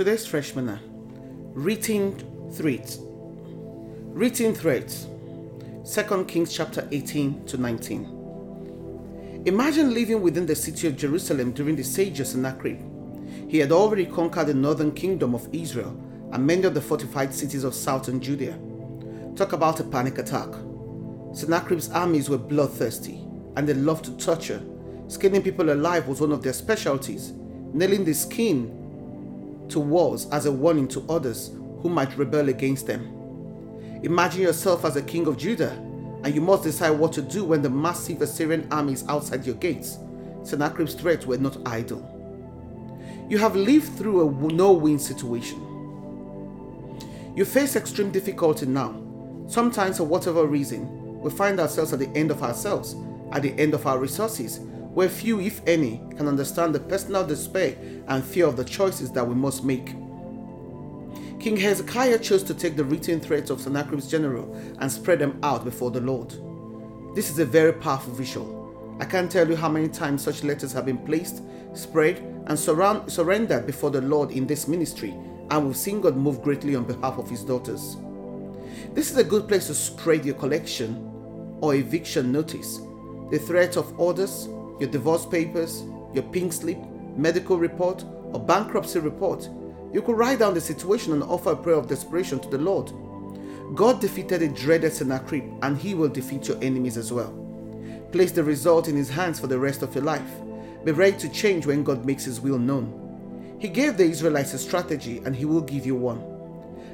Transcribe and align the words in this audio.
Today's 0.00 0.26
freshmaner 0.26 0.80
written 1.52 2.16
threats. 2.52 3.00
Written 3.02 4.54
threats. 4.54 5.06
2 5.94 6.24
Kings 6.24 6.54
chapter 6.54 6.88
18 6.90 7.44
to 7.44 7.58
19. 7.58 9.42
Imagine 9.44 9.92
living 9.92 10.22
within 10.22 10.46
the 10.46 10.56
city 10.56 10.86
of 10.86 10.96
Jerusalem 10.96 11.52
during 11.52 11.76
the 11.76 11.82
of 11.82 12.26
Sennacherib. 12.26 12.80
He 13.50 13.58
had 13.58 13.72
already 13.72 14.06
conquered 14.06 14.46
the 14.46 14.54
northern 14.54 14.92
kingdom 14.92 15.34
of 15.34 15.46
Israel 15.52 15.94
and 16.32 16.46
many 16.46 16.62
of 16.62 16.72
the 16.72 16.80
fortified 16.80 17.34
cities 17.34 17.64
of 17.64 17.74
southern 17.74 18.22
Judea. 18.22 18.58
Talk 19.36 19.52
about 19.52 19.80
a 19.80 19.84
panic 19.84 20.16
attack. 20.16 20.48
Sennacherib's 21.34 21.90
armies 21.90 22.30
were 22.30 22.38
bloodthirsty 22.38 23.22
and 23.56 23.68
they 23.68 23.74
loved 23.74 24.06
to 24.06 24.16
torture. 24.16 24.62
Skinning 25.08 25.42
people 25.42 25.70
alive 25.70 26.08
was 26.08 26.22
one 26.22 26.32
of 26.32 26.42
their 26.42 26.54
specialties. 26.54 27.34
Nailing 27.74 28.06
the 28.06 28.14
skin 28.14 28.79
to 29.70 29.80
walls 29.80 30.30
as 30.30 30.46
a 30.46 30.52
warning 30.52 30.86
to 30.88 31.00
others 31.08 31.50
who 31.80 31.88
might 31.88 32.16
rebel 32.16 32.48
against 32.48 32.86
them. 32.86 33.16
Imagine 34.02 34.42
yourself 34.42 34.84
as 34.84 34.96
a 34.96 35.02
king 35.02 35.26
of 35.26 35.36
Judah, 35.36 35.72
and 36.22 36.34
you 36.34 36.40
must 36.40 36.62
decide 36.64 36.90
what 36.90 37.12
to 37.14 37.22
do 37.22 37.44
when 37.44 37.62
the 37.62 37.70
massive 37.70 38.22
Assyrian 38.22 38.66
army 38.70 38.92
is 38.92 39.08
outside 39.08 39.46
your 39.46 39.56
gates. 39.56 39.98
Sennacherib's 40.42 40.94
threats 40.94 41.26
were 41.26 41.38
not 41.38 41.56
idle. 41.66 42.06
You 43.28 43.38
have 43.38 43.56
lived 43.56 43.96
through 43.96 44.28
a 44.28 44.52
no 44.52 44.72
win 44.72 44.98
situation. 44.98 45.66
You 47.36 47.44
face 47.44 47.76
extreme 47.76 48.10
difficulty 48.10 48.66
now. 48.66 49.00
Sometimes, 49.46 49.98
for 49.98 50.04
whatever 50.04 50.46
reason, 50.46 51.20
we 51.20 51.30
find 51.30 51.60
ourselves 51.60 51.92
at 51.92 51.98
the 51.98 52.08
end 52.16 52.30
of 52.30 52.42
ourselves, 52.42 52.96
at 53.32 53.42
the 53.42 53.52
end 53.58 53.74
of 53.74 53.86
our 53.86 53.98
resources, 53.98 54.60
where 54.94 55.08
few, 55.08 55.40
if 55.40 55.60
any, 55.66 56.02
can 56.16 56.26
understand 56.28 56.74
the 56.74 56.80
personal 56.80 57.26
despair 57.26 57.76
and 58.08 58.24
fear 58.24 58.46
of 58.46 58.56
the 58.56 58.64
choices 58.64 59.12
that 59.12 59.26
we 59.26 59.34
must 59.34 59.64
make. 59.64 59.94
King 61.38 61.56
Hezekiah 61.56 62.18
chose 62.18 62.42
to 62.42 62.54
take 62.54 62.76
the 62.76 62.84
written 62.84 63.18
threats 63.18 63.50
of 63.50 63.60
Sennacherib's 63.60 64.10
general 64.10 64.54
and 64.78 64.92
spread 64.92 65.20
them 65.20 65.38
out 65.42 65.64
before 65.64 65.90
the 65.90 66.00
Lord. 66.00 66.34
This 67.14 67.30
is 67.30 67.38
a 67.38 67.46
very 67.46 67.72
powerful 67.72 68.12
visual. 68.12 68.96
I 69.00 69.06
can't 69.06 69.30
tell 69.30 69.48
you 69.48 69.56
how 69.56 69.68
many 69.68 69.88
times 69.88 70.22
such 70.22 70.44
letters 70.44 70.72
have 70.74 70.84
been 70.84 70.98
placed, 70.98 71.42
spread, 71.72 72.18
and 72.46 72.58
surround, 72.58 73.10
surrendered 73.10 73.66
before 73.66 73.90
the 73.90 74.02
Lord 74.02 74.32
in 74.32 74.46
this 74.46 74.68
ministry, 74.68 75.14
and 75.50 75.66
we've 75.66 75.76
seen 75.76 76.00
God 76.02 76.16
move 76.16 76.42
greatly 76.42 76.76
on 76.76 76.84
behalf 76.84 77.16
of 77.16 77.30
His 77.30 77.42
daughters. 77.42 77.96
This 78.92 79.10
is 79.10 79.16
a 79.16 79.24
good 79.24 79.48
place 79.48 79.68
to 79.68 79.74
spread 79.74 80.26
your 80.26 80.34
collection 80.34 81.06
or 81.60 81.74
eviction 81.74 82.30
notice, 82.30 82.80
the 83.30 83.38
threat 83.38 83.76
of 83.76 83.98
orders, 83.98 84.48
your 84.80 84.88
divorce 84.88 85.26
papers, 85.26 85.84
your 86.14 86.24
pink 86.24 86.52
slip, 86.52 86.78
medical 87.16 87.58
report, 87.58 88.04
or 88.32 88.40
bankruptcy 88.40 88.98
report, 88.98 89.48
you 89.92 90.00
could 90.02 90.16
write 90.16 90.38
down 90.38 90.54
the 90.54 90.60
situation 90.60 91.12
and 91.12 91.22
offer 91.22 91.52
a 91.52 91.56
prayer 91.56 91.76
of 91.76 91.88
desperation 91.88 92.40
to 92.40 92.48
the 92.48 92.58
Lord. 92.58 92.92
God 93.74 94.00
defeated 94.00 94.42
a 94.42 94.48
dreaded 94.48 94.92
Sennacherib, 94.92 95.44
and 95.62 95.76
he 95.76 95.94
will 95.94 96.08
defeat 96.08 96.48
your 96.48 96.56
enemies 96.62 96.96
as 96.96 97.12
well. 97.12 97.36
Place 98.10 98.32
the 98.32 98.42
result 98.42 98.88
in 98.88 98.96
his 98.96 99.10
hands 99.10 99.38
for 99.38 99.46
the 99.46 99.58
rest 99.58 99.82
of 99.82 99.94
your 99.94 100.04
life. 100.04 100.30
Be 100.84 100.92
ready 100.92 101.16
to 101.18 101.28
change 101.28 101.66
when 101.66 101.84
God 101.84 102.04
makes 102.04 102.24
his 102.24 102.40
will 102.40 102.58
known. 102.58 103.56
He 103.60 103.68
gave 103.68 103.96
the 103.96 104.04
Israelites 104.04 104.54
a 104.54 104.58
strategy, 104.58 105.20
and 105.24 105.36
he 105.36 105.44
will 105.44 105.60
give 105.60 105.84
you 105.84 105.94
one. 105.94 106.24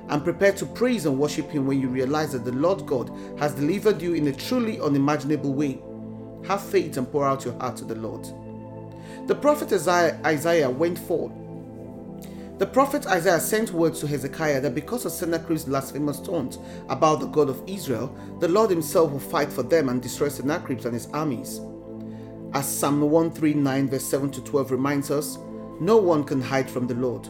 And 0.09 0.25
prepare 0.25 0.53
to 0.53 0.67
praise 0.67 1.07
and 1.07 1.19
worship 1.19 1.51
him 1.51 1.67
when 1.67 1.81
you 1.81 1.89
realize 1.89 2.33
that 2.33 2.45
the 2.45 2.53
Lord 2.53 2.85
God 2.87 3.11
has 3.39 3.55
delivered 3.55 4.03
you 4.03 4.15
in 4.15 4.27
a 4.27 4.33
truly 4.33 4.81
unimaginable 4.81 5.53
way 5.53 5.81
have 6.45 6.63
faith 6.63 6.97
and 6.97 7.11
pour 7.11 7.27
out 7.27 7.45
your 7.45 7.59
heart 7.61 7.77
to 7.79 7.85
the 7.85 7.95
Lord. 7.95 8.27
The 9.27 9.35
prophet 9.35 9.73
Isaiah, 9.73 10.71
went 10.71 10.99
forth. 10.99 11.33
The 12.59 12.67
prophet 12.67 13.07
Isaiah 13.07 13.41
sent 13.41 13.73
word 13.73 13.95
to 13.97 14.07
Hezekiah 14.07 14.61
that 14.63 14.75
because 14.75 15.05
of 15.05 15.13
Sennacherib's 15.13 15.65
blasphemous 15.65 16.21
taunts 16.21 16.59
about 16.89 17.21
the 17.21 17.27
God 17.27 17.51
of 17.51 17.63
Israel, 17.67 18.17
the 18.41 18.49
Lord 18.49 18.71
himself 18.71 19.13
will 19.13 19.21
fight 19.21 19.53
for 19.53 19.63
them 19.63 19.89
and 19.89 20.01
destroy 20.01 20.29
Sennacherib 20.29 20.85
and 20.85 20.95
his 20.95 21.09
armies. 21.09 21.61
As 22.55 22.67
Psalm 22.67 23.03
139, 23.03 23.89
verse 23.89 24.05
7 24.05 24.31
to 24.31 24.41
12 24.43 24.71
reminds 24.71 25.11
us, 25.11 25.39
no 25.81 25.99
one 25.99 26.25
can 26.25 26.41
hide 26.41 26.71
from 26.71 26.87
the 26.87 26.95
Lord. 26.95 27.27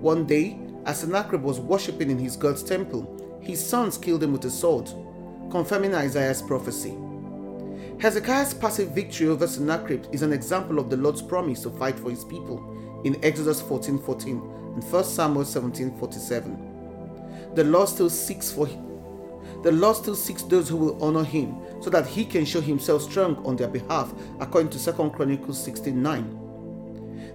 One 0.00 0.24
day, 0.24 0.60
as 0.84 1.00
Sennacherib 1.00 1.42
was 1.42 1.58
worshipping 1.58 2.10
in 2.10 2.18
his 2.18 2.36
God's 2.36 2.62
temple, 2.62 3.40
his 3.42 3.64
sons 3.64 3.98
killed 3.98 4.22
him 4.22 4.32
with 4.32 4.44
a 4.44 4.50
sword, 4.50 4.88
confirming 5.50 5.94
Isaiah's 5.94 6.42
prophecy. 6.42 6.94
Hezekiah's 8.00 8.54
passive 8.54 8.90
victory 8.90 9.28
over 9.28 9.46
Sennacherib 9.46 10.06
is 10.12 10.22
an 10.22 10.32
example 10.32 10.78
of 10.78 10.90
the 10.90 10.96
Lord's 10.96 11.22
promise 11.22 11.62
to 11.62 11.70
fight 11.70 11.98
for 11.98 12.10
his 12.10 12.24
people 12.24 12.62
in 13.04 13.22
Exodus 13.24 13.60
14:14 13.60 13.98
14 14.00 14.42
and 14.74 14.84
1 14.84 15.04
Samuel 15.04 15.44
17:47. 15.44 17.54
The 17.54 17.64
Lord 17.64 17.88
still 17.88 18.10
seeks 18.10 18.52
for 18.52 18.66
him. 18.66 18.84
the 19.62 19.72
Lord 19.72 19.96
still 19.96 20.14
seeks 20.14 20.42
those 20.42 20.68
who 20.68 20.76
will 20.76 21.02
honor 21.02 21.24
him 21.24 21.56
so 21.80 21.90
that 21.90 22.06
he 22.06 22.24
can 22.24 22.44
show 22.44 22.60
himself 22.60 23.02
strong 23.02 23.36
on 23.44 23.56
their 23.56 23.68
behalf 23.68 24.12
according 24.40 24.70
to 24.70 24.78
2 24.78 25.10
Chronicles 25.10 25.58
16:9. 25.58 26.38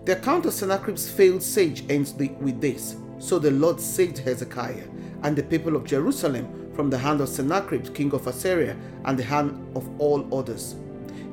The 0.05 0.17
account 0.17 0.45
of 0.45 0.53
Sennacherib's 0.53 1.09
failed 1.09 1.43
siege 1.43 1.83
ends 1.89 2.13
with 2.13 2.61
this. 2.61 2.95
So 3.19 3.39
the 3.39 3.51
Lord 3.51 3.79
saved 3.79 4.17
Hezekiah 4.17 4.87
and 5.23 5.35
the 5.35 5.43
people 5.43 5.75
of 5.75 5.85
Jerusalem 5.85 6.47
from 6.75 6.89
the 6.89 6.97
hand 6.97 7.22
of 7.22 7.29
Sennacherib, 7.29 7.94
king 7.94 8.13
of 8.13 8.28
Assyria, 8.28 8.75
and 9.06 9.17
the 9.17 9.23
hand 9.23 9.51
of 9.75 9.89
all 10.00 10.28
others. 10.38 10.75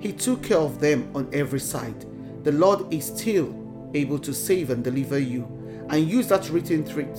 He 0.00 0.12
took 0.12 0.42
care 0.42 0.58
of 0.58 0.80
them 0.80 1.10
on 1.14 1.28
every 1.32 1.60
side. 1.60 2.06
The 2.44 2.52
Lord 2.52 2.92
is 2.92 3.06
still 3.06 3.54
able 3.94 4.18
to 4.20 4.32
save 4.32 4.70
and 4.70 4.82
deliver 4.82 5.18
you, 5.18 5.42
and 5.88 6.08
use 6.08 6.28
that 6.28 6.48
written 6.50 6.84
threat. 6.84 7.14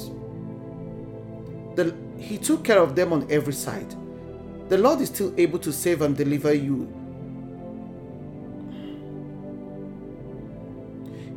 The, 1.76 1.96
he 2.18 2.38
took 2.38 2.64
care 2.64 2.80
of 2.80 2.96
them 2.96 3.14
on 3.14 3.28
every 3.32 3.54
side. 3.54 3.96
The 4.70 4.78
Lord 4.78 5.02
is 5.02 5.10
still 5.10 5.34
able 5.38 5.60
to 5.60 5.72
save 5.72 6.02
and 6.02 6.16
deliver 6.16 6.54
you. 6.54 6.92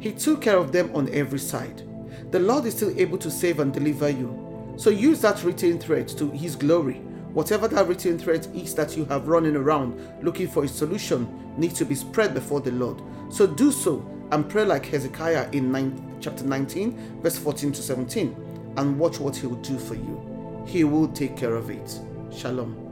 He 0.01 0.13
took 0.13 0.43
care 0.43 0.59
of 0.59 0.71
them 0.71 0.91
on 0.95 1.09
every 1.13 1.39
side. 1.39 1.83
The 2.31 2.39
Lord 2.39 2.67
is 2.67 2.75
still 2.75 2.93
able 2.99 3.19
to 3.19 3.31
save 3.31 3.59
and 3.59 3.73
deliver 3.73 4.09
you. 4.09 4.44
So 4.77 4.91
use 4.91 5.21
that 5.21 5.43
written 5.45 5.79
thread 5.79 6.09
to 6.09 6.31
His 6.31 6.57
glory. 6.57 7.01
Whatever 7.33 7.69
that 7.69 7.87
written 7.89 8.19
thread 8.19 8.47
is 8.55 8.75
that 8.75 8.97
you 8.97 9.05
have 9.07 9.29
running 9.29 9.57
around 9.57 10.01
looking 10.23 10.49
for 10.49 10.65
a 10.65 10.69
solution 10.69 11.55
needs 11.57 11.75
to 11.79 11.85
be 11.85 11.95
spread 11.95 12.35
before 12.35 12.61
the 12.61 12.73
Lord. 12.73 13.03
So 13.29 13.47
do 13.47 13.73
so 13.73 14.09
and 14.31 14.49
pray 14.49 14.65
like 14.65 14.87
Hezekiah 14.87 15.51
in 15.53 15.71
nine, 15.71 16.17
chapter 16.21 16.45
19, 16.45 17.21
verse 17.21 17.39
14 17.39 17.73
to 17.73 17.83
17, 17.83 18.75
and 18.77 18.99
watch 18.99 19.21
what 19.21 19.37
He 19.37 19.47
will 19.47 19.57
do 19.57 19.79
for 19.79 19.95
you. 19.95 20.65
He 20.67 20.85
will 20.85 21.09
take 21.09 21.37
care 21.37 21.55
of 21.55 21.71
it. 21.71 22.01
Shalom. 22.33 22.84